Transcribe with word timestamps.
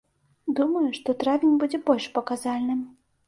Думаю, 0.59 0.85
што 0.99 1.15
травень 1.25 1.59
будзе 1.63 1.81
больш 1.91 2.09
паказальным. 2.17 2.81